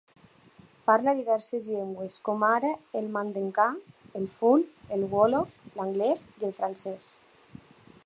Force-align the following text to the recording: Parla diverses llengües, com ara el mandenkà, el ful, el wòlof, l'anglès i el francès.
Parla 0.89 1.11
diverses 1.19 1.67
llengües, 1.73 2.15
com 2.29 2.47
ara 2.49 2.73
el 3.01 3.11
mandenkà, 3.19 3.67
el 4.21 4.27
ful, 4.41 4.67
el 4.99 5.07
wòlof, 5.15 5.57
l'anglès 5.81 6.29
i 6.43 6.51
el 6.53 6.61
francès. 6.63 7.17